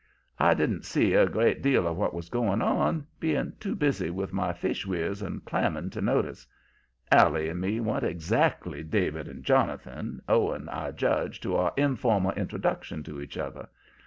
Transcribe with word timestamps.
"I 0.39 0.55
didn't 0.55 0.83
see 0.83 1.13
a 1.13 1.27
great 1.29 1.61
deal 1.61 1.85
of 1.85 1.95
what 1.95 2.11
was 2.15 2.27
going 2.29 2.59
on, 2.59 3.05
being 3.19 3.53
too 3.59 3.75
busy 3.75 4.09
with 4.09 4.33
my 4.33 4.51
fishweirs 4.51 5.21
and 5.21 5.45
clamming 5.45 5.91
to 5.91 6.01
notice. 6.01 6.47
Allie 7.11 7.49
and 7.49 7.61
me 7.61 7.79
wa'n't 7.79 8.03
exactly 8.03 8.81
David 8.81 9.27
and 9.27 9.43
Jonathan, 9.43 10.19
owing, 10.27 10.67
I 10.69 10.89
judge, 10.89 11.39
to 11.41 11.55
our 11.55 11.71
informal 11.77 12.31
introduction 12.31 13.03
to 13.03 13.21
each 13.21 13.37
other. 13.37 13.69